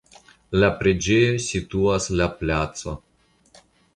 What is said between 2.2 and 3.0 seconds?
la placo.